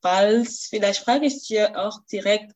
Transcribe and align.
Balz, 0.00 0.66
vielleicht 0.70 1.04
frage 1.04 1.26
ich 1.26 1.46
dir 1.46 1.78
auch 1.78 2.04
direkt, 2.10 2.52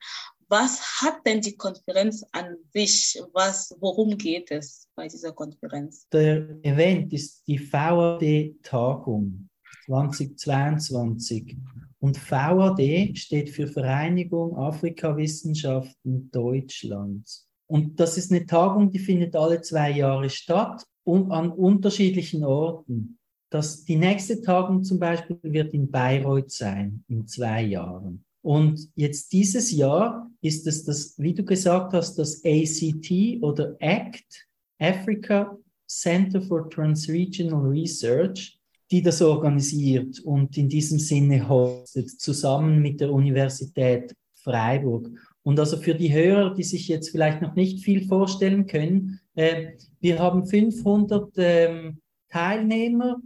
was 0.49 1.01
hat 1.01 1.27
denn 1.27 1.41
die 1.41 1.57
Konferenz 1.57 2.25
an 2.33 2.57
sich? 2.73 3.21
Was, 3.33 3.75
worum 3.81 4.17
geht 4.17 4.51
es 4.51 4.89
bei 4.95 5.09
dieser 5.09 5.33
Konferenz? 5.33 6.07
Der 6.13 6.59
Event 6.63 7.13
ist 7.13 7.47
die 7.47 7.59
VAD-Tagung 7.59 9.49
2022. 9.87 11.57
Und 11.99 12.19
VAD 12.31 13.17
steht 13.17 13.51
für 13.51 13.67
Vereinigung 13.67 14.57
Afrikawissenschaften 14.57 16.31
Deutschlands. 16.31 17.49
Und 17.67 17.99
das 17.99 18.19
ist 18.19 18.31
eine 18.31 18.45
Tagung, 18.45 18.91
die 18.91 18.99
findet 18.99 19.35
alle 19.35 19.63
zwei 19.63 19.91
Jahre 19.91 20.29
statt 20.29 20.87
und 21.05 21.33
an 21.33 21.51
unterschiedlichen 21.51 22.45
Orten. 22.45 23.19
Das, 23.55 23.85
die 23.85 23.95
nächste 23.95 24.43
Tagung 24.43 24.83
zum 24.83 24.99
Beispiel 24.99 25.39
wird 25.45 25.75
in 25.75 25.89
Bayreuth 25.89 26.51
sein, 26.51 27.05
in 27.07 27.29
zwei 27.29 27.63
Jahren. 27.63 28.25
Und 28.43 28.91
jetzt 28.97 29.33
dieses 29.33 29.71
Jahr 29.71 30.29
ist 30.41 30.67
es 30.67 30.83
das, 30.83 31.15
wie 31.19 31.35
du 31.35 31.45
gesagt 31.45 31.93
hast, 31.93 32.17
das 32.17 32.45
ACT 32.45 33.41
oder 33.43 33.77
ACT, 33.81 34.49
Africa 34.81 35.57
Center 35.87 36.43
for 36.43 36.69
Transregional 36.69 37.69
Research, 37.69 38.59
die 38.91 39.03
das 39.03 39.23
organisiert 39.23 40.19
und 40.25 40.59
in 40.59 40.69
diesem 40.69 40.99
Sinne 40.99 41.49
hostet, 41.49 42.11
zusammen 42.11 42.83
mit 42.83 43.01
der 43.01 43.13
Universität 43.13 44.17
Freiburg. 44.35 45.09
Und 45.45 45.61
also 45.61 45.77
für 45.77 45.95
die 45.95 46.13
Hörer, 46.13 46.55
die 46.55 46.65
sich 46.65 46.89
jetzt 46.89 47.11
vielleicht 47.11 47.41
noch 47.41 47.55
nicht 47.55 47.85
viel 47.85 48.05
vorstellen 48.09 48.67
können, 48.67 49.21
äh, 49.37 49.75
wir 50.01 50.19
haben 50.19 50.45
500 50.45 51.31
ähm, 51.37 52.01
Teilnehmer 52.29 53.21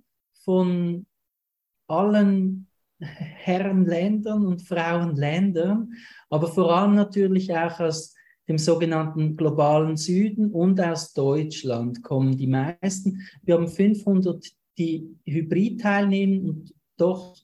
von 0.48 1.04
allen 1.88 2.68
Herrenländern 2.98 4.46
und 4.46 4.62
Frauenländern, 4.62 5.92
aber 6.30 6.48
vor 6.48 6.74
allem 6.74 6.94
natürlich 6.94 7.54
auch 7.54 7.80
aus 7.80 8.14
dem 8.48 8.56
sogenannten 8.56 9.36
globalen 9.36 9.98
Süden 9.98 10.50
und 10.50 10.80
aus 10.80 11.12
Deutschland 11.12 12.02
kommen 12.02 12.38
die 12.38 12.46
meisten. 12.46 13.28
Wir 13.42 13.56
haben 13.56 13.68
500, 13.68 14.42
die 14.78 15.18
hybrid 15.27 15.82
teilnehmen 15.82 16.48
und 16.48 16.74
doch 16.96 17.36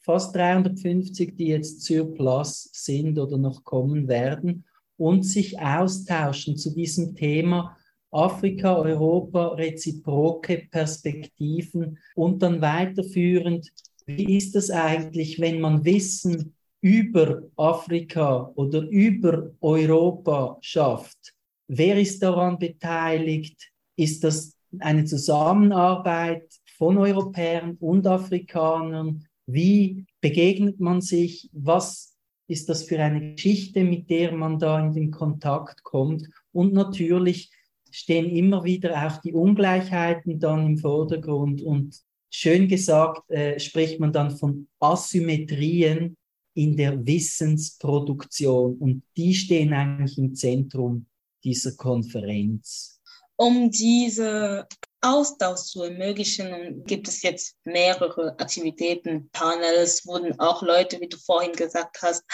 fast 0.00 0.34
350, 0.34 1.36
die 1.36 1.46
jetzt 1.46 1.82
sur 1.82 2.12
Plus 2.12 2.68
sind 2.72 3.16
oder 3.16 3.38
noch 3.38 3.62
kommen 3.62 4.08
werden 4.08 4.64
und 4.96 5.22
sich 5.22 5.60
austauschen 5.60 6.56
zu 6.56 6.74
diesem 6.74 7.14
Thema 7.14 7.76
Afrika, 8.14 8.76
Europa, 8.76 9.48
reziproke 9.48 10.68
Perspektiven 10.70 11.98
und 12.14 12.42
dann 12.42 12.60
weiterführend, 12.60 13.72
wie 14.06 14.36
ist 14.36 14.54
das 14.54 14.70
eigentlich, 14.70 15.40
wenn 15.40 15.60
man 15.60 15.84
Wissen 15.84 16.54
über 16.80 17.42
Afrika 17.56 18.52
oder 18.54 18.82
über 18.82 19.50
Europa 19.60 20.58
schafft? 20.60 21.34
Wer 21.66 21.98
ist 21.98 22.22
daran 22.22 22.58
beteiligt? 22.58 23.72
Ist 23.96 24.22
das 24.22 24.54
eine 24.80 25.06
Zusammenarbeit 25.06 26.46
von 26.76 26.98
Europäern 26.98 27.76
und 27.80 28.06
Afrikanern? 28.06 29.24
Wie 29.46 30.04
begegnet 30.20 30.78
man 30.78 31.00
sich? 31.00 31.48
Was 31.52 32.14
ist 32.46 32.68
das 32.68 32.82
für 32.84 32.98
eine 32.98 33.32
Geschichte, 33.32 33.82
mit 33.82 34.10
der 34.10 34.32
man 34.32 34.58
da 34.58 34.78
in 34.78 34.92
den 34.92 35.10
Kontakt 35.10 35.82
kommt? 35.82 36.28
Und 36.52 36.74
natürlich 36.74 37.50
stehen 37.94 38.28
immer 38.28 38.64
wieder 38.64 39.06
auch 39.06 39.20
die 39.20 39.32
Ungleichheiten 39.32 40.40
dann 40.40 40.66
im 40.66 40.78
Vordergrund. 40.78 41.62
Und 41.62 41.96
schön 42.28 42.66
gesagt 42.66 43.30
äh, 43.30 43.60
spricht 43.60 44.00
man 44.00 44.12
dann 44.12 44.36
von 44.36 44.66
Asymmetrien 44.80 46.16
in 46.54 46.76
der 46.76 47.06
Wissensproduktion. 47.06 48.78
Und 48.78 49.04
die 49.16 49.32
stehen 49.32 49.72
eigentlich 49.72 50.18
im 50.18 50.34
Zentrum 50.34 51.06
dieser 51.44 51.76
Konferenz. 51.76 53.00
Um 53.36 53.70
diese 53.70 54.66
Austausch 55.00 55.60
zu 55.60 55.84
ermöglichen, 55.84 56.82
gibt 56.84 57.06
es 57.06 57.22
jetzt 57.22 57.56
mehrere 57.64 58.36
Aktivitäten, 58.40 59.30
Panels, 59.30 60.04
wurden 60.04 60.38
auch 60.40 60.62
Leute, 60.62 61.00
wie 61.00 61.08
du 61.08 61.16
vorhin 61.16 61.52
gesagt 61.52 62.02
hast, 62.02 62.24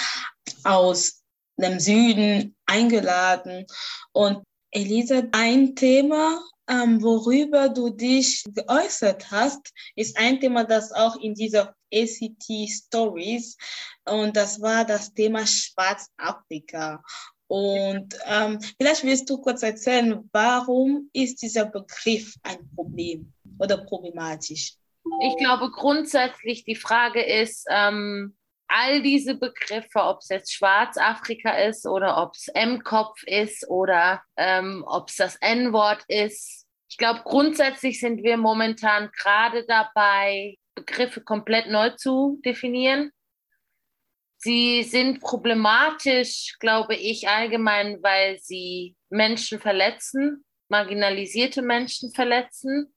aus 0.65 1.23
dem 1.59 1.79
Süden 1.81 2.57
eingeladen. 2.65 3.67
Und 4.13 4.43
Elisa, 4.71 5.23
ein 5.33 5.75
Thema, 5.75 6.41
ähm, 6.69 7.03
worüber 7.03 7.69
du 7.69 7.91
dich 7.91 8.45
geäußert 8.55 9.31
hast, 9.31 9.73
ist 9.97 10.17
ein 10.17 10.41
Thema, 10.41 10.65
das 10.65 10.93
auch 10.93 11.17
in 11.17 11.35
dieser 11.35 11.75
ACT 11.93 12.69
Stories 12.69 13.57
und 14.05 14.37
das 14.37 14.61
war 14.61 14.85
das 14.85 15.13
Thema 15.13 15.45
Schwarzafrika. 15.47 17.03
Und 17.49 18.17
ähm, 18.27 18.61
vielleicht 18.81 19.03
willst 19.03 19.29
du 19.29 19.39
kurz 19.39 19.65
erzählen, 19.65 20.29
warum 20.33 21.11
ist 21.13 21.43
dieser 21.43 21.65
Begriff 21.65 22.37
ein 22.45 22.59
Problem 22.77 23.33
oder 23.59 23.79
problematisch? 23.79 24.75
Ich 25.23 25.37
glaube 25.39 25.71
grundsätzlich 25.73 26.65
die 26.65 26.77
Frage 26.77 27.25
ist, 27.25 27.67
ähm, 27.69 28.37
all 28.71 29.03
diese 29.03 29.35
Begriffe, 29.35 30.01
ob 30.03 30.19
es 30.21 30.29
jetzt 30.29 30.55
Schwarzafrika 30.55 31.51
ist 31.51 31.87
oder 31.87 32.23
ob 32.23 32.35
es 32.35 32.49
M-Kopf 32.49 33.23
ist 33.25 33.69
oder 33.69 34.23
ähm, 34.37 34.85
ob 34.87 35.09
es 35.09 35.17
das 35.17 35.37
N-Wort 35.37 36.05
ist. 36.09 36.67
Ich 36.89 36.97
glaube, 36.97 37.23
grundsätzlich 37.25 38.01
sind 38.01 38.23
wir 38.23 38.37
momentan 38.37 39.11
gerade 39.13 39.65
dabei, 39.67 40.57
Begriffe 40.75 41.21
komplett 41.21 41.69
neu 41.69 41.91
zu 41.91 42.41
definieren. 42.45 43.13
Sie 44.37 44.85
sind 44.85 45.21
problematisch, 45.21 46.57
glaube 46.61 46.95
ich, 46.95 47.29
allgemein, 47.29 48.03
weil 48.03 48.39
sie 48.39 48.97
Menschen 49.11 49.61
verletzen, 49.61 50.45
marginalisierte 50.69 51.61
Menschen 51.61 52.13
verletzen. 52.13 52.95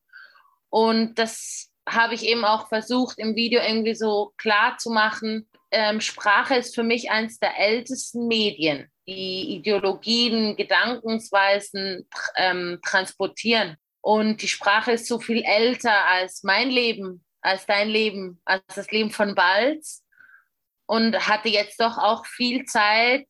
Und 0.70 1.20
das 1.20 1.72
habe 1.88 2.14
ich 2.14 2.24
eben 2.24 2.46
auch 2.46 2.70
versucht, 2.70 3.20
im 3.20 3.36
Video 3.36 3.62
irgendwie 3.62 3.96
so 3.96 4.34
klar 4.38 4.78
zu 4.78 4.90
machen. 4.90 5.50
Ähm, 5.76 6.02
Sprache 6.02 6.56
ist 6.56 6.76
für 6.76 6.84
mich 6.84 7.10
eines 7.10 7.40
der 7.40 7.58
ältesten 7.58 8.28
Medien, 8.28 8.92
die 9.08 9.56
Ideologien, 9.56 10.56
Gedankensweisen 10.56 12.08
ähm, 12.36 12.80
transportieren. 12.86 13.78
Und 14.00 14.44
die 14.44 14.48
Sprache 14.48 14.92
ist 14.92 15.08
so 15.08 15.20
viel 15.20 15.42
älter 15.44 16.06
als 16.06 16.44
mein 16.44 16.70
Leben, 16.70 17.26
als 17.42 17.66
dein 17.66 17.90
Leben, 17.90 18.40
als 18.46 18.64
das 18.76 18.92
Leben 18.92 19.10
von 19.10 19.34
Balz 19.34 20.04
und 20.86 21.28
hatte 21.28 21.50
jetzt 21.50 21.80
doch 21.80 21.98
auch 21.98 22.28
viel 22.28 22.66
Zeit, 22.66 23.26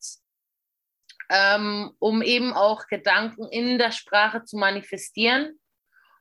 ähm, 1.30 1.92
um 1.98 2.20
eben 2.20 2.52
auch 2.52 2.86
Gedanken 2.88 3.48
in 3.48 3.78
der 3.78 3.92
Sprache 3.92 4.44
zu 4.44 4.58
manifestieren. 4.58 5.58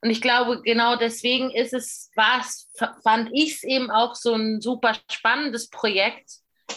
Und 0.03 0.09
ich 0.09 0.21
glaube, 0.21 0.61
genau 0.61 0.97
deswegen 0.97 1.49
ist 1.51 1.73
es, 1.73 2.11
was 2.15 2.69
fand 3.03 3.29
ich 3.33 3.55
es 3.55 3.63
eben 3.63 3.89
auch 3.89 4.15
so 4.15 4.33
ein 4.33 4.59
super 4.59 4.93
spannendes 5.09 5.69
Projekt, 5.69 6.29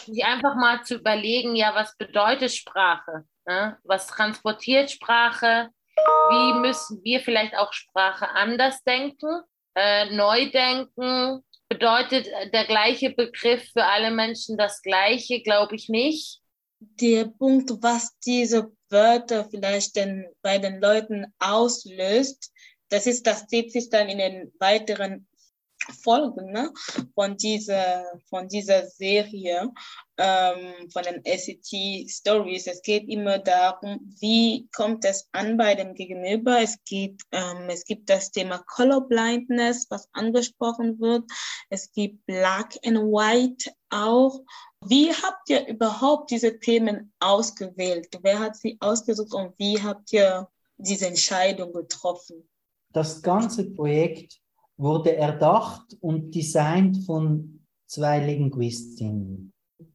sich 0.05 0.23
einfach 0.23 0.55
mal 0.55 0.83
zu 0.83 0.95
überlegen, 0.95 1.55
ja, 1.55 1.75
was 1.75 1.97
bedeutet 1.97 2.53
Sprache? 2.53 3.25
Ne? 3.45 3.77
Was 3.83 4.07
transportiert 4.07 4.89
Sprache? 4.89 5.69
Wie 6.29 6.59
müssen 6.59 7.03
wir 7.03 7.19
vielleicht 7.19 7.55
auch 7.57 7.73
Sprache 7.73 8.29
anders 8.29 8.81
denken, 8.83 9.41
äh, 9.75 10.09
neu 10.15 10.49
denken, 10.49 11.43
Bedeutet 11.69 12.27
der 12.53 12.65
gleiche 12.65 13.09
Begriff 13.09 13.71
für 13.73 13.83
alle 13.83 14.11
Menschen 14.11 14.57
das 14.57 14.81
gleiche? 14.81 15.41
Glaube 15.41 15.75
ich 15.75 15.89
nicht. 15.89 16.39
Der 16.79 17.25
Punkt, 17.25 17.71
was 17.81 18.17
diese 18.25 18.71
Wörter 18.89 19.45
vielleicht 19.49 19.97
denn 19.97 20.27
bei 20.41 20.59
den 20.59 20.79
Leuten 20.79 21.25
auslöst, 21.39 22.53
das 22.89 23.07
ist, 23.07 23.27
das 23.27 23.47
zieht 23.47 23.71
sich 23.71 23.89
dann 23.89 24.09
in 24.09 24.17
den 24.17 24.53
weiteren 24.59 25.27
Folgen 26.03 26.51
ne, 26.51 26.73
von, 27.13 27.37
dieser, 27.37 28.05
von 28.29 28.47
dieser 28.47 28.87
Serie, 28.87 29.71
ähm, 30.17 30.89
von 30.91 31.03
den 31.03 31.23
SCT 31.23 32.09
Stories. 32.09 32.67
Es 32.67 32.81
geht 32.81 33.07
immer 33.07 33.39
darum, 33.39 33.99
wie 34.19 34.67
kommt 34.75 35.05
es 35.05 35.29
an 35.31 35.57
bei 35.57 35.75
dem 35.75 35.93
Gegenüber. 35.93 36.61
Es, 36.61 36.83
geht, 36.83 37.21
ähm, 37.31 37.69
es 37.69 37.85
gibt 37.85 38.09
das 38.09 38.31
Thema 38.31 38.59
Colorblindness, 38.67 39.87
was 39.89 40.09
angesprochen 40.13 40.99
wird. 40.99 41.23
Es 41.69 41.91
gibt 41.91 42.25
Black 42.25 42.77
and 42.83 42.97
White 42.97 43.71
auch. 43.89 44.41
Wie 44.85 45.11
habt 45.13 45.49
ihr 45.49 45.67
überhaupt 45.67 46.31
diese 46.31 46.59
Themen 46.59 47.13
ausgewählt? 47.19 48.09
Wer 48.21 48.39
hat 48.39 48.55
sie 48.55 48.77
ausgesucht 48.79 49.33
und 49.33 49.57
wie 49.57 49.81
habt 49.81 50.11
ihr 50.13 50.49
diese 50.77 51.07
Entscheidung 51.07 51.73
getroffen? 51.73 52.47
Das 52.97 53.21
ganze 53.21 53.69
Projekt 53.69 54.41
wurde 54.75 55.15
erdacht 55.15 55.95
und 56.01 56.33
designt 56.33 57.05
von 57.05 57.59
zwei 57.85 58.25
Linguistinnen. 58.25 59.53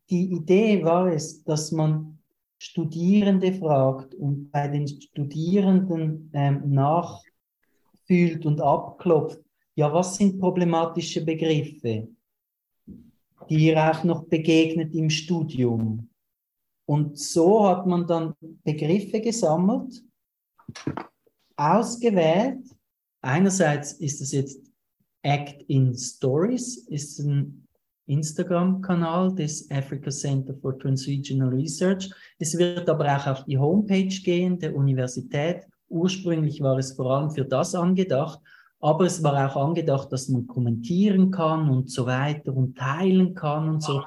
Die 0.09 0.31
Idee 0.31 0.85
war 0.85 1.09
es, 1.09 1.43
dass 1.43 1.73
man 1.73 2.21
Studierende 2.59 3.55
fragt 3.55 4.15
und 4.15 4.53
bei 4.53 4.69
den 4.69 4.87
Studierenden 4.87 6.31
ähm, 6.33 6.71
nachfühlt 6.71 8.47
und 8.47 8.61
abklopft, 8.61 9.41
ja, 9.75 9.93
was 9.93 10.15
sind 10.15 10.39
problematische 10.39 11.25
Begriffe? 11.25 12.07
die 13.51 13.67
ihr 13.67 13.91
auch 13.91 14.05
noch 14.05 14.27
begegnet 14.27 14.95
im 14.95 15.11
Studium. 15.11 16.09
Und 16.87 17.19
so 17.19 17.67
hat 17.67 17.85
man 17.85 18.07
dann 18.07 18.35
Begriffe 18.63 19.21
gesammelt, 19.21 20.05
ausgewählt. 21.57 22.61
Einerseits 23.23 23.93
ist 23.93 24.21
es 24.21 24.33
jetzt 24.33 24.61
Act 25.23 25.63
in 25.69 25.97
Stories, 25.97 26.89
ist 26.89 27.21
ein 27.21 27.67
Instagram-Kanal 28.07 29.35
des 29.37 29.71
Africa 29.71 30.11
Center 30.11 30.55
for 30.55 30.77
Transregional 30.77 31.51
Research. 31.51 32.11
Es 32.39 32.59
wird 32.59 32.89
aber 32.89 33.17
auch 33.17 33.27
auf 33.29 33.45
die 33.45 33.57
Homepage 33.57 34.09
gehen 34.09 34.59
der 34.59 34.75
Universität. 34.75 35.63
Ursprünglich 35.89 36.61
war 36.61 36.79
es 36.79 36.93
vor 36.93 37.13
allem 37.13 37.31
für 37.31 37.45
das 37.45 37.77
angedacht, 37.77 38.41
aber 38.81 39.07
es 39.07 39.23
war 39.23 39.49
auch 39.49 39.69
angedacht, 39.69 40.11
dass 40.11 40.29
man 40.29 40.49
kommentieren 40.49 41.31
kann 41.31 41.71
und 41.71 41.91
so 41.91 42.07
weiter 42.07 42.53
und 42.55 42.77
teilen 42.77 43.35
kann 43.35 43.69
und 43.69 43.83
so. 43.83 44.03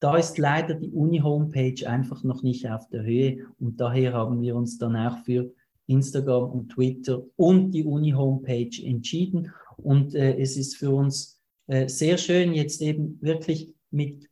Da 0.00 0.16
ist 0.16 0.38
leider 0.38 0.74
die 0.74 0.90
Uni-Homepage 0.90 1.88
einfach 1.88 2.24
noch 2.24 2.42
nicht 2.42 2.68
auf 2.68 2.88
der 2.88 3.04
Höhe 3.04 3.46
und 3.60 3.80
daher 3.80 4.14
haben 4.14 4.40
wir 4.40 4.56
uns 4.56 4.76
dann 4.78 4.96
auch 4.96 5.18
für 5.24 5.52
Instagram 5.90 6.50
und 6.50 6.68
Twitter 6.70 7.22
und 7.36 7.72
die 7.72 7.84
Uni-Homepage 7.84 8.82
entschieden. 8.84 9.52
Und 9.76 10.14
äh, 10.14 10.38
es 10.38 10.56
ist 10.56 10.76
für 10.76 10.90
uns 10.90 11.40
äh, 11.66 11.88
sehr 11.88 12.18
schön, 12.18 12.54
jetzt 12.54 12.80
eben 12.80 13.18
wirklich 13.20 13.72
mit 13.90 14.28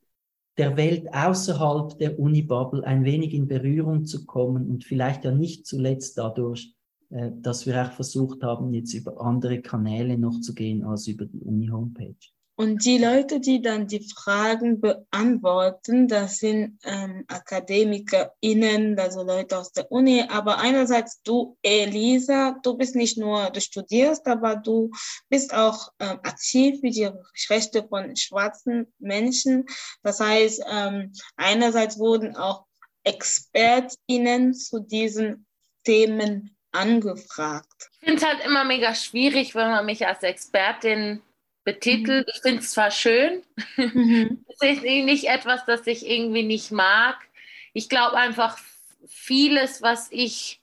der 0.57 0.75
Welt 0.77 1.07
außerhalb 1.13 1.97
der 1.97 2.19
Uni-Bubble 2.19 2.83
ein 2.83 3.05
wenig 3.05 3.33
in 3.33 3.47
Berührung 3.47 4.05
zu 4.05 4.25
kommen 4.25 4.69
und 4.69 4.83
vielleicht 4.83 5.23
ja 5.23 5.31
nicht 5.31 5.65
zuletzt 5.65 6.17
dadurch, 6.17 6.73
äh, 7.09 7.31
dass 7.41 7.65
wir 7.65 7.81
auch 7.81 7.91
versucht 7.91 8.43
haben, 8.43 8.73
jetzt 8.73 8.93
über 8.93 9.21
andere 9.21 9.61
Kanäle 9.61 10.17
noch 10.17 10.39
zu 10.41 10.53
gehen 10.53 10.83
als 10.83 11.07
über 11.07 11.25
die 11.25 11.39
Uni-Homepage. 11.39 12.15
Und 12.59 12.83
die 12.83 12.97
Leute, 12.97 13.39
die 13.39 13.61
dann 13.61 13.87
die 13.87 14.05
Fragen 14.05 14.81
beantworten, 14.81 16.09
das 16.09 16.39
sind 16.39 16.77
ähm, 16.83 17.23
AkademikerInnen, 17.29 18.99
also 18.99 19.23
Leute 19.23 19.59
aus 19.59 19.71
der 19.71 19.89
Uni. 19.89 20.25
Aber 20.27 20.57
einerseits 20.57 21.21
du, 21.21 21.57
Elisa, 21.61 22.59
du 22.61 22.75
bist 22.75 22.97
nicht 22.97 23.17
nur, 23.17 23.49
du 23.49 23.61
studierst, 23.61 24.27
aber 24.27 24.57
du 24.57 24.91
bist 25.29 25.53
auch 25.53 25.93
ähm, 25.99 26.19
aktiv 26.23 26.81
für 26.81 26.89
die 26.89 27.09
Rechte 27.49 27.87
von 27.87 28.17
schwarzen 28.17 28.93
Menschen. 28.99 29.65
Das 30.03 30.19
heißt, 30.19 30.61
ähm, 30.69 31.13
einerseits 31.37 31.97
wurden 31.97 32.35
auch 32.35 32.65
ExpertInnen 33.05 34.53
zu 34.53 34.81
diesen 34.81 35.47
Themen 35.85 36.57
angefragt. 36.73 37.89
Ich 38.01 38.05
finde 38.05 38.21
es 38.21 38.27
halt 38.27 38.45
immer 38.45 38.65
mega 38.65 38.93
schwierig, 38.95 39.55
wenn 39.55 39.69
man 39.69 39.85
mich 39.85 40.05
als 40.05 40.23
Expertin 40.23 41.21
betitelt. 41.63 42.27
Mhm. 42.27 42.33
Ich 42.35 42.41
finde 42.41 42.59
es 42.59 42.71
zwar 42.71 42.91
schön, 42.91 43.43
mhm. 43.77 44.45
es 44.59 44.61
ist 44.61 44.83
nicht 44.83 45.25
etwas, 45.25 45.65
das 45.65 45.85
ich 45.87 46.07
irgendwie 46.09 46.43
nicht 46.43 46.71
mag. 46.71 47.17
Ich 47.73 47.89
glaube 47.89 48.17
einfach, 48.17 48.57
vieles, 49.07 49.81
was 49.81 50.07
ich 50.11 50.59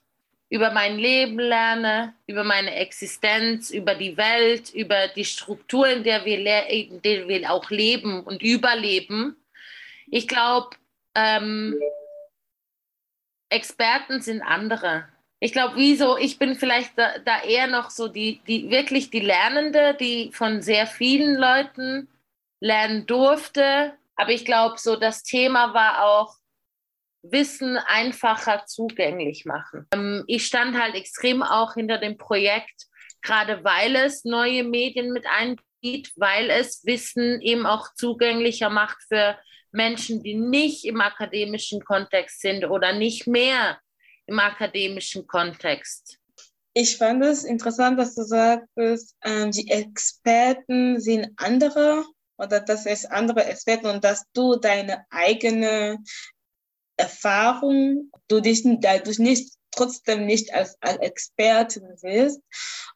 über 0.49 0.71
mein 0.71 0.97
Leben 0.97 1.39
lerne, 1.39 2.13
über 2.25 2.43
meine 2.43 2.73
Existenz, 2.75 3.69
über 3.69 3.95
die 3.95 4.15
Welt, 4.15 4.73
über 4.73 5.07
die 5.09 5.25
Struktur, 5.25 5.87
in 5.87 6.03
der 6.03 6.23
wir, 6.23 6.67
in 6.67 7.01
der 7.01 7.27
wir 7.27 7.51
auch 7.51 7.69
leben 7.69 8.23
und 8.23 8.41
überleben. 8.41 9.35
Ich 10.09 10.27
glaube, 10.27 10.69
ähm, 11.15 11.75
Experten 13.49 14.21
sind 14.21 14.41
andere 14.41 15.07
ich 15.39 15.51
glaube, 15.51 15.75
wieso, 15.75 16.17
ich 16.17 16.39
bin 16.39 16.55
vielleicht 16.55 16.97
da, 16.97 17.19
da, 17.19 17.41
eher 17.43 17.67
noch 17.67 17.91
so 17.91 18.07
die, 18.07 18.41
die, 18.47 18.69
wirklich 18.69 19.11
die 19.11 19.19
Lernende, 19.19 19.95
die 19.99 20.31
von 20.33 20.61
sehr 20.61 20.87
vielen 20.87 21.35
Leuten 21.35 22.07
lernen 22.59 23.05
durfte. 23.05 23.93
Aber 24.15 24.31
ich 24.31 24.45
glaube, 24.45 24.77
so 24.79 24.95
das 24.95 25.21
Thema 25.23 25.73
war 25.75 26.03
auch 26.05 26.35
Wissen 27.21 27.77
einfacher 27.77 28.65
zugänglich 28.65 29.45
machen. 29.45 29.87
Ähm, 29.93 30.23
ich 30.27 30.45
stand 30.45 30.79
halt 30.79 30.95
extrem 30.95 31.43
auch 31.43 31.75
hinter 31.75 31.99
dem 31.99 32.17
Projekt, 32.17 32.87
gerade 33.21 33.63
weil 33.63 33.95
es 33.95 34.23
neue 34.23 34.63
Medien 34.63 35.11
mit 35.11 35.25
einbietet, 35.27 36.13
weil 36.15 36.49
es 36.49 36.83
Wissen 36.85 37.41
eben 37.41 37.67
auch 37.67 37.93
zugänglicher 37.93 38.71
macht 38.71 38.97
für 39.07 39.37
Menschen, 39.71 40.23
die 40.23 40.33
nicht 40.33 40.85
im 40.85 41.01
akademischen 41.01 41.83
Kontext 41.83 42.41
sind 42.41 42.65
oder 42.65 42.93
nicht 42.93 43.27
mehr 43.27 43.77
im 44.27 44.39
akademischen 44.39 45.25
Kontext? 45.25 46.19
Ich 46.73 46.97
fand 46.97 47.23
es 47.23 47.43
interessant, 47.43 47.97
dass 47.97 48.13
du 48.13 48.23
sagst, 48.23 49.15
ähm, 49.23 49.51
die 49.51 49.69
Experten 49.69 50.99
sind 50.99 51.31
andere 51.37 52.05
oder 52.37 52.59
dass 52.59 52.85
es 52.85 53.05
andere 53.05 53.45
Experten 53.45 53.87
und 53.87 54.03
dass 54.03 54.25
du 54.33 54.57
deine 54.57 55.05
eigene 55.09 55.97
Erfahrung, 56.97 58.11
du 58.27 58.41
dich 58.41 58.63
dadurch 58.79 59.17
nicht 59.17 59.53
trotzdem 59.71 60.25
nicht 60.25 60.53
als, 60.53 60.75
als 60.81 60.99
Expertin 60.99 61.87
willst. 62.01 62.41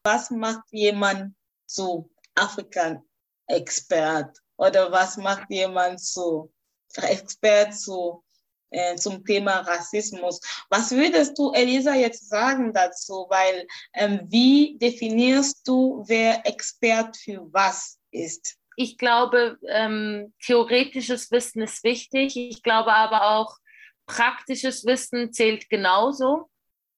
Was 0.03 0.29
macht 0.29 0.65
jemand 0.71 1.35
so 1.65 2.09
Afrikan-Expert 2.35 4.37
oder 4.57 4.91
was 4.91 5.17
macht 5.17 5.49
jemand 5.49 6.01
so 6.01 6.51
Expert 6.97 7.73
so 7.73 8.23
äh, 8.71 8.95
zum 8.95 9.23
Thema 9.25 9.59
Rassismus. 9.59 10.41
Was 10.69 10.91
würdest 10.91 11.37
du, 11.37 11.51
Elisa, 11.51 11.93
jetzt 11.93 12.29
sagen 12.29 12.73
dazu? 12.73 13.27
Weil 13.29 13.67
ähm, 13.93 14.21
wie 14.29 14.77
definierst 14.79 15.67
du, 15.67 16.03
wer 16.07 16.45
Expert 16.47 17.17
für 17.17 17.47
was 17.51 17.99
ist? 18.11 18.57
Ich 18.77 18.97
glaube, 18.97 19.59
ähm, 19.67 20.33
theoretisches 20.43 21.29
Wissen 21.31 21.61
ist 21.61 21.83
wichtig. 21.83 22.35
Ich 22.35 22.63
glaube 22.63 22.93
aber 22.93 23.23
auch, 23.23 23.57
praktisches 24.05 24.85
Wissen 24.85 25.31
zählt 25.33 25.69
genauso. 25.69 26.49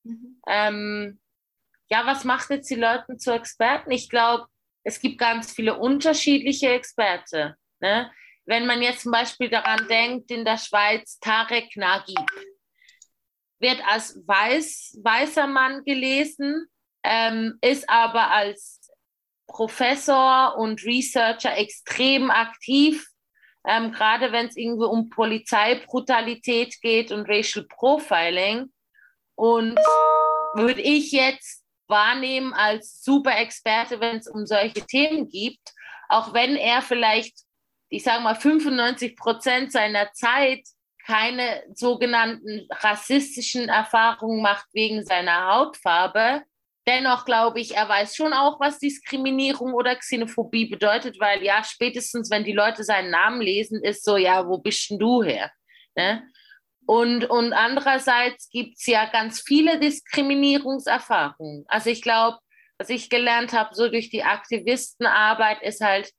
Mhm. 0.04 0.40
Ähm, 0.48 1.20
ja, 1.90 2.06
was 2.06 2.24
macht 2.24 2.50
jetzt 2.50 2.70
die 2.70 2.76
Leute 2.76 3.16
zu 3.16 3.32
Experten? 3.32 3.90
Ich 3.90 4.08
glaube, 4.08 4.46
es 4.84 5.00
gibt 5.00 5.18
ganz 5.18 5.52
viele 5.52 5.78
unterschiedliche 5.78 6.70
Experten. 6.70 7.54
Ne? 7.80 8.10
Wenn 8.46 8.66
man 8.66 8.82
jetzt 8.82 9.02
zum 9.02 9.12
Beispiel 9.12 9.48
daran 9.48 9.88
denkt, 9.88 10.30
in 10.30 10.44
der 10.44 10.58
Schweiz 10.58 11.18
Tarek 11.20 11.76
Nagib 11.76 12.26
wird 13.58 13.80
als 13.86 14.16
weiß, 14.26 14.98
weißer 15.02 15.46
Mann 15.46 15.82
gelesen, 15.84 16.66
ähm, 17.02 17.58
ist 17.62 17.88
aber 17.88 18.30
als 18.30 18.80
Professor 19.46 20.56
und 20.58 20.84
Researcher 20.84 21.56
extrem 21.56 22.30
aktiv, 22.30 23.06
ähm, 23.66 23.92
gerade 23.92 24.32
wenn 24.32 24.46
es 24.46 24.56
irgendwie 24.56 24.86
um 24.86 25.08
Polizeibrutalität 25.08 26.80
geht 26.80 27.12
und 27.12 27.28
Racial 27.28 27.64
Profiling. 27.66 28.72
Und 29.36 29.78
würde 30.54 30.80
ich 30.80 31.12
jetzt 31.12 31.64
wahrnehmen 31.88 32.52
als 32.52 33.02
super 33.02 33.36
Experte, 33.36 34.00
wenn 34.00 34.16
es 34.16 34.28
um 34.28 34.46
solche 34.46 34.86
Themen 34.86 35.28
gibt, 35.28 35.72
auch 36.08 36.34
wenn 36.34 36.56
er 36.56 36.82
vielleicht 36.82 37.38
ich 37.88 38.02
sage 38.02 38.22
mal, 38.22 38.34
95 38.34 39.16
Prozent 39.16 39.72
seiner 39.72 40.12
Zeit 40.12 40.66
keine 41.06 41.62
sogenannten 41.74 42.66
rassistischen 42.70 43.68
Erfahrungen 43.68 44.42
macht 44.42 44.66
wegen 44.72 45.04
seiner 45.04 45.52
Hautfarbe. 45.52 46.42
Dennoch 46.86 47.24
glaube 47.24 47.60
ich, 47.60 47.76
er 47.76 47.88
weiß 47.88 48.16
schon 48.16 48.32
auch, 48.32 48.60
was 48.60 48.78
Diskriminierung 48.78 49.74
oder 49.74 49.96
Xenophobie 49.96 50.66
bedeutet, 50.66 51.18
weil 51.20 51.42
ja, 51.42 51.62
spätestens 51.64 52.30
wenn 52.30 52.44
die 52.44 52.52
Leute 52.52 52.84
seinen 52.84 53.10
Namen 53.10 53.40
lesen, 53.40 53.82
ist 53.82 54.04
so, 54.04 54.16
ja, 54.16 54.46
wo 54.46 54.58
bist 54.58 54.90
denn 54.90 54.98
du 54.98 55.22
her? 55.22 55.50
Ne? 55.94 56.22
Und, 56.86 57.24
und 57.30 57.52
andererseits 57.52 58.50
gibt 58.50 58.78
es 58.78 58.86
ja 58.86 59.06
ganz 59.06 59.40
viele 59.40 59.78
Diskriminierungserfahrungen. 59.78 61.64
Also 61.68 61.90
ich 61.90 62.02
glaube, 62.02 62.38
was 62.78 62.90
ich 62.90 63.08
gelernt 63.08 63.52
habe, 63.52 63.74
so 63.74 63.88
durch 63.88 64.10
die 64.10 64.24
Aktivistenarbeit, 64.24 65.62
ist 65.62 65.80
halt, 65.80 66.10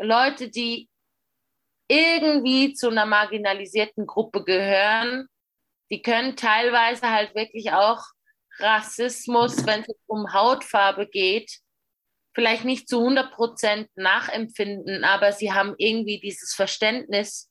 Leute, 0.00 0.50
die 0.50 0.88
irgendwie 1.88 2.74
zu 2.74 2.90
einer 2.90 3.06
marginalisierten 3.06 4.06
Gruppe 4.06 4.44
gehören, 4.44 5.26
die 5.90 6.02
können 6.02 6.36
teilweise 6.36 7.10
halt 7.10 7.34
wirklich 7.34 7.72
auch 7.72 8.04
Rassismus, 8.58 9.66
wenn 9.66 9.80
es 9.80 9.96
um 10.06 10.32
Hautfarbe 10.32 11.06
geht, 11.06 11.50
vielleicht 12.34 12.64
nicht 12.64 12.88
zu 12.88 12.98
100 12.98 13.32
Prozent 13.32 13.88
nachempfinden, 13.96 15.04
aber 15.04 15.32
sie 15.32 15.52
haben 15.52 15.74
irgendwie 15.78 16.20
dieses 16.20 16.54
Verständnis, 16.54 17.50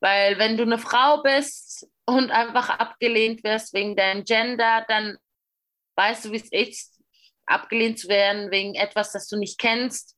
weil 0.00 0.38
wenn 0.38 0.56
du 0.56 0.64
eine 0.64 0.78
Frau 0.78 1.22
bist 1.22 1.86
und 2.06 2.30
einfach 2.30 2.70
abgelehnt 2.70 3.44
wirst 3.44 3.72
wegen 3.72 3.94
deinem 3.94 4.24
Gender, 4.24 4.84
dann 4.88 5.16
weißt 5.96 6.24
du, 6.24 6.32
wie 6.32 6.36
es 6.36 6.50
ist, 6.50 7.00
abgelehnt 7.46 7.98
zu 7.98 8.08
werden 8.08 8.50
wegen 8.50 8.74
etwas, 8.74 9.12
das 9.12 9.28
du 9.28 9.36
nicht 9.38 9.58
kennst 9.58 10.16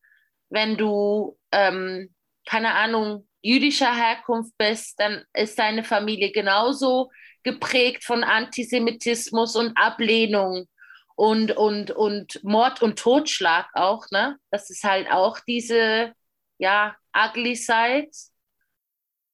wenn 0.52 0.76
du, 0.76 1.38
ähm, 1.50 2.14
keine 2.46 2.74
Ahnung, 2.74 3.26
jüdischer 3.40 3.94
Herkunft 3.94 4.52
bist, 4.58 5.00
dann 5.00 5.24
ist 5.32 5.58
deine 5.58 5.82
Familie 5.82 6.30
genauso 6.30 7.10
geprägt 7.42 8.04
von 8.04 8.22
Antisemitismus 8.22 9.56
und 9.56 9.76
Ablehnung 9.76 10.68
und, 11.16 11.52
und, 11.56 11.90
und 11.90 12.42
Mord 12.44 12.82
und 12.82 12.98
Totschlag 12.98 13.66
auch. 13.74 14.06
Ne? 14.10 14.38
Das 14.50 14.70
ist 14.70 14.84
halt 14.84 15.10
auch 15.10 15.40
diese 15.40 16.12
ja, 16.58 16.94
ugly 17.16 17.56
side. 17.56 18.10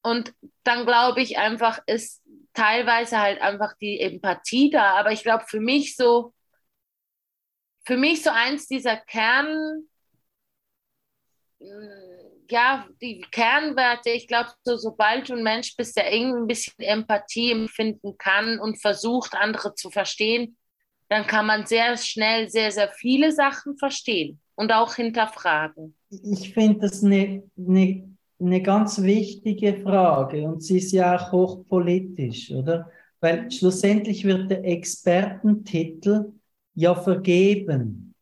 Und 0.03 0.33
dann 0.65 0.87
glaube 0.87 1.21
ich 1.21 1.37
einfach, 1.37 1.81
ist 1.87 2.23
teilweise 2.55 3.19
halt 3.19 3.43
einfach 3.43 3.75
die 3.81 4.01
Empathie 4.01 4.71
da. 4.71 4.95
Aber 4.95 5.13
ich 5.13 5.23
glaube, 5.23 5.45
für 5.47 5.61
mich 5.61 5.97
so, 5.97 6.33
für 7.85 7.97
mich 7.97 8.23
so 8.23 8.31
eins 8.31 8.69
dieser 8.69 8.97
Kern, 8.97 9.89
ja, 12.51 12.87
die 13.03 13.21
Kernwerte, 13.31 14.11
ich 14.11 14.27
glaube, 14.27 14.51
so, 14.63 14.77
sobald 14.77 15.29
du 15.29 15.35
ein 15.35 15.43
Mensch 15.43 15.77
bist, 15.77 15.97
der 15.97 16.13
irgendwie 16.13 16.41
ein 16.41 16.47
bisschen 16.47 16.75
Empathie 16.79 17.53
empfinden 17.53 18.17
kann 18.17 18.59
und 18.59 18.81
versucht, 18.81 19.35
andere 19.35 19.75
zu 19.75 19.91
verstehen, 19.91 20.57
dann 21.09 21.27
kann 21.27 21.47
man 21.47 21.67
sehr 21.67 21.97
schnell 21.97 22.49
sehr, 22.51 22.71
sehr 22.71 22.89
viele 22.89 23.33
Sachen 23.33 23.77
verstehen 23.77 24.41
und 24.55 24.73
auch 24.73 24.95
hinterfragen. 24.95 25.95
Ich 26.11 26.53
finde 26.53 26.81
das 26.81 27.03
eine, 27.03 27.43
eine, 27.57 28.17
eine 28.41 28.63
ganz 28.63 29.03
wichtige 29.03 29.79
Frage 29.79 30.43
und 30.45 30.63
sie 30.63 30.79
ist 30.79 30.93
ja 30.93 31.17
auch 31.17 31.33
hochpolitisch, 31.33 32.51
oder? 32.51 32.91
Weil 33.21 33.51
schlussendlich 33.51 34.25
wird 34.25 34.51
der 34.51 34.65
Expertentitel 34.65 36.33
ja 36.75 36.95
vergeben 36.95 38.15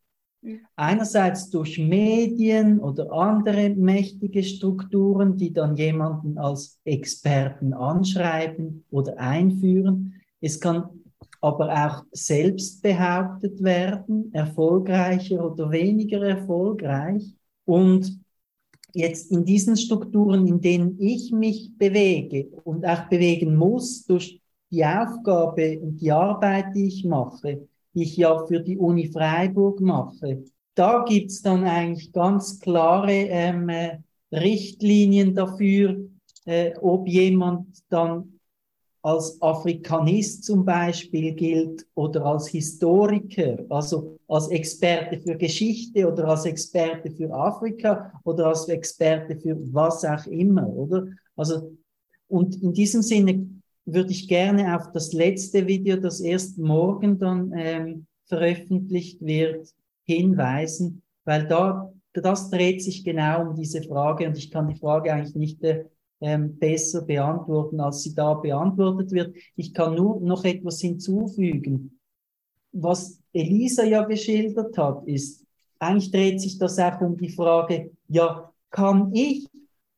Einerseits 0.76 1.50
durch 1.50 1.79
Medien 1.79 2.81
oder 2.81 3.11
andere 3.12 3.71
mächtige 3.71 4.43
Strukturen, 4.43 5.37
die 5.37 5.53
dann 5.53 5.76
jemanden 5.76 6.38
als 6.38 6.79
Experten 6.85 7.73
anschreiben 7.73 8.85
oder 8.91 9.19
einführen. 9.19 10.15
Es 10.41 10.61
kann 10.61 10.88
aber 11.41 11.73
auch 11.73 12.05
selbst 12.12 12.83
behauptet 12.83 13.62
werden, 13.62 14.33
erfolgreicher 14.33 15.53
oder 15.53 15.71
weniger 15.71 16.23
erfolgreich. 16.26 17.35
Und 17.65 18.21
jetzt 18.93 19.31
in 19.31 19.45
diesen 19.45 19.76
Strukturen, 19.76 20.47
in 20.47 20.61
denen 20.61 20.99
ich 20.99 21.33
mich 21.33 21.73
bewege 21.76 22.49
und 22.65 22.87
auch 22.87 23.09
bewegen 23.09 23.57
muss 23.57 24.05
durch 24.05 24.41
die 24.71 24.85
Aufgabe 24.85 25.79
und 25.81 26.00
die 26.00 26.11
Arbeit, 26.11 26.75
die 26.75 26.87
ich 26.87 27.05
mache, 27.05 27.69
ich 27.97 28.17
ja 28.17 28.47
für 28.47 28.61
die 28.61 28.79
Uni 28.79 29.09
Freiburg 29.09 29.81
mache. 29.81 30.45
Da 30.75 31.05
gibt's 31.09 31.43
dann 31.43 31.65
eigentlich 31.65 32.12
ganz 32.12 32.61
klare 32.61 33.12
ähm, 33.12 33.69
äh, 33.69 33.99
Richtlinien 34.33 35.35
dafür, 35.35 35.97
äh, 36.45 36.73
ob 36.81 37.09
jemand 37.09 37.67
dann 37.88 38.37
als 39.07 39.41
Afrikanist 39.41 40.43
zum 40.43 40.65
Beispiel 40.65 41.33
gilt 41.35 41.87
oder 41.95 42.25
als 42.26 42.49
Historiker, 42.49 43.65
also 43.69 44.19
als 44.26 44.49
Experte 44.49 45.21
für 45.21 45.37
Geschichte 45.37 46.11
oder 46.11 46.26
als 46.26 46.45
Experte 46.45 47.12
für 47.12 47.33
Afrika 47.33 48.12
oder 48.25 48.47
als 48.47 48.69
Experte 48.69 49.37
für 49.37 49.57
was 49.73 50.05
auch 50.05 50.26
immer, 50.26 50.69
oder? 50.69 51.07
Also, 51.37 51.76
und 52.26 52.61
in 52.61 52.73
diesem 52.73 53.03
Sinne 53.03 53.55
würde 53.87 54.11
ich 54.11 54.28
gerne 54.28 54.76
auf 54.76 54.93
das 54.93 55.12
letzte 55.12 55.66
Video, 55.66 55.97
das 55.97 56.21
erst 56.21 56.59
morgen 56.59 57.19
dann 57.19 57.52
ähm, 57.57 58.07
veröffentlicht 58.26 59.25
wird, 59.25 59.73
hinweisen, 60.05 61.02
weil 61.25 61.47
da 61.47 61.93
das 62.12 62.50
dreht 62.50 62.83
sich 62.83 63.05
genau 63.05 63.49
um 63.49 63.57
diese 63.57 63.83
Frage 63.83 64.26
und 64.26 64.38
ich 64.38 64.50
kann 64.50 64.69
die 64.69 64.78
Frage 64.78 65.12
eigentlich 65.12 65.35
nicht 65.35 65.62
äh, 65.62 65.85
ähm, 66.21 66.59
besser 66.59 67.02
beantworten, 67.02 67.81
als 67.81 68.02
sie 68.02 68.14
da 68.14 68.35
beantwortet 68.35 69.11
wird. 69.12 69.37
Ich 69.55 69.75
kann 69.75 69.95
nur 69.95 70.21
noch 70.21 70.45
etwas 70.45 70.81
hinzufügen. 70.81 71.99
Was 72.73 73.21
Elisa 73.33 73.85
ja 73.85 74.02
geschildert 74.05 74.76
hat, 74.78 75.07
ist, 75.07 75.45
eigentlich 75.78 76.11
dreht 76.11 76.40
sich 76.40 76.59
das 76.59 76.78
auch 76.78 77.00
um 77.00 77.16
die 77.16 77.28
Frage, 77.28 77.90
ja, 78.09 78.50
kann 78.71 79.12
ich 79.14 79.47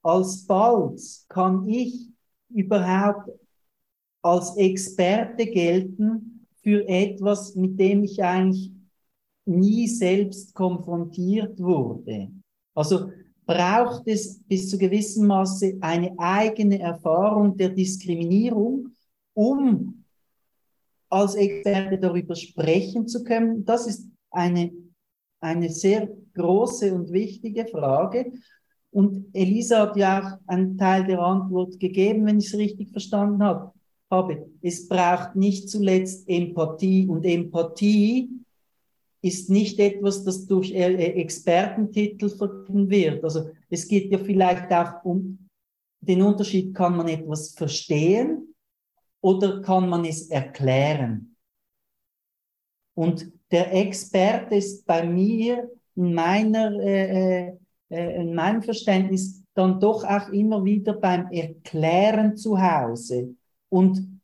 als 0.02 0.44
Balz, 0.46 1.24
kann 1.28 1.68
ich 1.68 2.08
überhaupt 2.48 3.30
als 4.22 4.56
Experte 4.56 5.46
gelten 5.46 6.46
für 6.62 6.86
etwas, 6.88 7.54
mit 7.54 7.78
dem 7.78 8.04
ich 8.04 8.22
eigentlich 8.22 8.72
nie 9.46 9.86
selbst 9.86 10.54
konfrontiert 10.54 11.58
wurde. 11.58 12.30
Also 12.74 13.10
braucht 13.46 14.02
es 14.06 14.42
bis 14.44 14.68
zu 14.68 14.76
gewissem 14.76 15.26
Maße 15.26 15.78
eine 15.80 16.14
eigene 16.18 16.78
Erfahrung 16.80 17.56
der 17.56 17.70
Diskriminierung, 17.70 18.88
um 19.32 20.04
als 21.08 21.34
Experte 21.34 21.98
darüber 21.98 22.34
sprechen 22.34 23.08
zu 23.08 23.24
können. 23.24 23.64
Das 23.64 23.86
ist 23.86 24.06
eine, 24.30 24.70
eine 25.40 25.70
sehr 25.70 26.10
große 26.34 26.92
und 26.94 27.10
wichtige 27.10 27.66
Frage. 27.66 28.32
Und 28.90 29.28
Elisa 29.32 29.80
hat 29.80 29.96
ja 29.96 30.20
auch 30.20 30.38
einen 30.46 30.76
Teil 30.76 31.06
der 31.06 31.20
Antwort 31.20 31.80
gegeben, 31.80 32.26
wenn 32.26 32.38
ich 32.38 32.48
es 32.48 32.58
richtig 32.58 32.90
verstanden 32.90 33.42
habe 33.42 33.72
habe. 34.10 34.50
Es 34.62 34.88
braucht 34.88 35.36
nicht 35.36 35.68
zuletzt 35.68 36.28
Empathie 36.28 37.06
und 37.06 37.24
Empathie 37.24 38.30
ist 39.20 39.50
nicht 39.50 39.78
etwas, 39.80 40.24
das 40.24 40.46
durch 40.46 40.72
äh, 40.72 40.92
äh, 40.92 41.20
Expertentitel 41.20 42.28
vergeben 42.28 42.88
wird. 42.88 43.24
Also 43.24 43.50
es 43.68 43.88
geht 43.88 44.12
ja 44.12 44.18
vielleicht 44.18 44.72
auch 44.72 45.04
um 45.04 45.48
den 46.00 46.22
Unterschied, 46.22 46.74
kann 46.74 46.96
man 46.96 47.08
etwas 47.08 47.50
verstehen 47.50 48.54
oder 49.20 49.60
kann 49.60 49.88
man 49.88 50.04
es 50.04 50.28
erklären? 50.28 51.36
Und 52.94 53.32
der 53.50 53.74
Experte 53.74 54.56
ist 54.56 54.86
bei 54.86 55.04
mir 55.04 55.70
in 55.96 56.14
meiner, 56.14 56.72
äh, 56.80 57.52
äh, 57.90 58.20
in 58.20 58.34
meinem 58.34 58.62
Verständnis 58.62 59.42
dann 59.54 59.80
doch 59.80 60.04
auch 60.04 60.28
immer 60.28 60.64
wieder 60.64 60.92
beim 60.92 61.30
Erklären 61.32 62.36
zu 62.36 62.60
Hause. 62.60 63.34
Und 63.68 64.20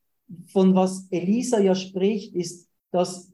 von 0.47 0.75
was 0.75 1.07
Elisa 1.11 1.61
ja 1.61 1.75
spricht, 1.75 2.35
ist, 2.35 2.69
dass, 2.91 3.33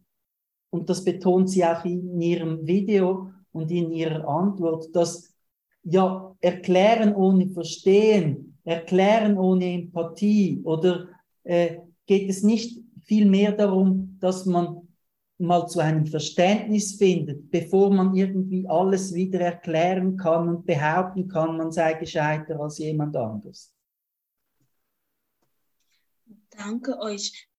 und 0.71 0.91
das 0.91 1.05
betont 1.05 1.51
sie 1.51 1.65
auch 1.65 1.85
in 1.85 2.21
ihrem 2.21 2.67
Video 2.67 3.31
und 3.53 3.71
in 3.71 3.93
ihrer 3.93 4.27
Antwort, 4.27 4.95
dass 4.95 5.35
ja 5.83 6.37
erklären 6.41 7.15
ohne 7.15 7.49
Verstehen, 7.49 8.59
erklären 8.65 9.39
ohne 9.39 9.73
Empathie 9.73 10.61
oder 10.65 11.09
äh, 11.45 11.79
geht 12.07 12.29
es 12.29 12.43
nicht 12.43 12.81
viel 13.03 13.27
mehr 13.27 13.53
darum, 13.53 14.17
dass 14.21 14.47
man 14.47 14.89
mal 15.39 15.67
zu 15.67 15.81
einem 15.81 16.07
Verständnis 16.07 16.97
findet, 16.97 17.51
bevor 17.51 17.91
man 17.91 18.15
irgendwie 18.15 18.69
alles 18.69 19.15
wieder 19.15 19.41
erklären 19.41 20.17
kann 20.17 20.49
und 20.49 20.67
behaupten 20.67 21.29
kann, 21.29 21.57
man 21.57 21.73
sei 21.73 21.95
gescheiter 21.95 22.61
als 22.61 22.79
jemand 22.79 23.17
anders. 23.17 23.73
Danke 26.61 26.99
euch. 27.01 27.50